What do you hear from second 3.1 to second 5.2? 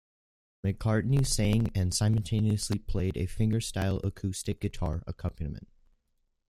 a fingerstyle acoustic guitar